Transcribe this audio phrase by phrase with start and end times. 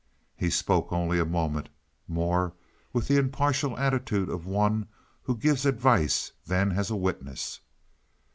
[0.35, 1.69] He spoke only a moment,
[2.07, 2.55] more
[2.91, 4.87] with the impartial attitude of one
[5.21, 7.59] who gives advice than as a witness.